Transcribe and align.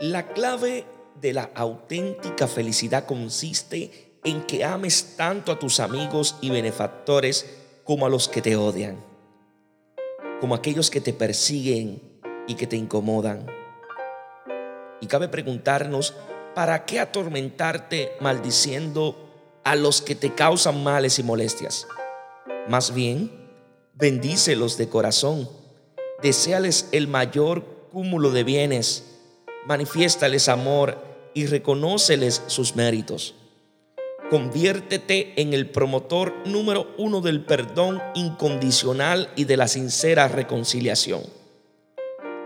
La 0.00 0.26
clave 0.26 0.84
de 1.20 1.32
la 1.32 1.52
auténtica 1.54 2.48
felicidad 2.48 3.06
consiste 3.06 4.18
en 4.24 4.42
que 4.42 4.64
ames 4.64 5.14
tanto 5.16 5.52
a 5.52 5.58
tus 5.60 5.78
amigos 5.78 6.34
y 6.40 6.50
benefactores 6.50 7.46
como 7.84 8.04
a 8.04 8.08
los 8.08 8.28
que 8.28 8.42
te 8.42 8.56
odian, 8.56 8.96
como 10.40 10.56
aquellos 10.56 10.90
que 10.90 11.00
te 11.00 11.12
persiguen 11.12 12.02
y 12.48 12.56
que 12.56 12.66
te 12.66 12.74
incomodan. 12.74 13.46
Y 15.00 15.06
cabe 15.06 15.28
preguntarnos, 15.28 16.12
¿para 16.56 16.86
qué 16.86 16.98
atormentarte 16.98 18.16
maldiciendo 18.20 19.60
a 19.62 19.76
los 19.76 20.02
que 20.02 20.16
te 20.16 20.34
causan 20.34 20.82
males 20.82 21.20
y 21.20 21.22
molestias? 21.22 21.86
Más 22.68 22.92
bien, 22.92 23.30
bendícelos 23.94 24.76
de 24.76 24.88
corazón, 24.88 25.48
deseales 26.20 26.88
el 26.90 27.06
mayor 27.06 27.64
cúmulo 27.92 28.32
de 28.32 28.42
bienes, 28.42 29.13
manifiéstales 29.66 30.48
amor 30.48 30.98
y 31.34 31.46
reconóceles 31.46 32.42
sus 32.46 32.76
méritos. 32.76 33.34
Conviértete 34.30 35.40
en 35.40 35.52
el 35.52 35.68
promotor 35.68 36.34
número 36.46 36.94
uno 36.96 37.20
del 37.20 37.44
perdón 37.44 38.02
incondicional 38.14 39.30
y 39.36 39.44
de 39.44 39.56
la 39.56 39.68
sincera 39.68 40.28
reconciliación. 40.28 41.22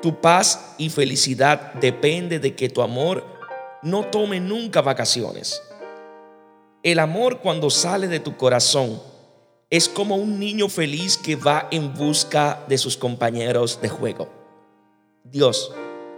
Tu 0.00 0.20
paz 0.20 0.74
y 0.78 0.90
felicidad 0.90 1.74
depende 1.74 2.38
de 2.38 2.54
que 2.54 2.68
tu 2.68 2.82
amor 2.82 3.24
no 3.82 4.04
tome 4.06 4.40
nunca 4.40 4.80
vacaciones. 4.80 5.62
El 6.82 6.98
amor 6.98 7.40
cuando 7.40 7.70
sale 7.70 8.08
de 8.08 8.20
tu 8.20 8.36
corazón 8.36 9.00
es 9.68 9.88
como 9.88 10.16
un 10.16 10.38
niño 10.38 10.68
feliz 10.68 11.16
que 11.16 11.36
va 11.36 11.68
en 11.70 11.92
busca 11.94 12.64
de 12.68 12.78
sus 12.78 12.96
compañeros 12.96 13.80
de 13.82 13.88
juego. 13.88 14.28
Dios 15.24 15.72